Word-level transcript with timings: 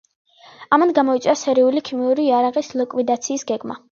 ამან 0.77 0.93
გამოიწვია 0.99 1.35
სირიული 1.41 1.83
ქიმიური 1.89 2.27
იარაღის 2.31 2.73
ლიკვიდაციის 2.81 3.49
გეგმა. 3.53 3.81